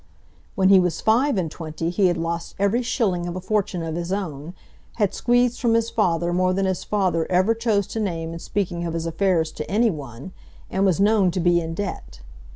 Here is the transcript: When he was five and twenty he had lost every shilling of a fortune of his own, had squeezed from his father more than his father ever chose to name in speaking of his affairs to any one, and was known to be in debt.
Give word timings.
When 0.55 0.69
he 0.69 0.79
was 0.79 0.99
five 0.99 1.37
and 1.37 1.51
twenty 1.51 1.91
he 1.91 2.07
had 2.07 2.17
lost 2.17 2.55
every 2.57 2.81
shilling 2.81 3.27
of 3.27 3.35
a 3.35 3.39
fortune 3.39 3.83
of 3.83 3.93
his 3.95 4.11
own, 4.11 4.55
had 4.95 5.13
squeezed 5.13 5.59
from 5.61 5.75
his 5.75 5.91
father 5.91 6.33
more 6.33 6.53
than 6.53 6.65
his 6.65 6.83
father 6.83 7.27
ever 7.29 7.53
chose 7.53 7.85
to 7.89 7.99
name 7.99 8.33
in 8.33 8.39
speaking 8.39 8.83
of 8.87 8.95
his 8.95 9.05
affairs 9.05 9.51
to 9.51 9.69
any 9.69 9.91
one, 9.91 10.31
and 10.71 10.87
was 10.87 10.99
known 10.99 11.29
to 11.29 11.39
be 11.39 11.61
in 11.61 11.75
debt. 11.75 12.21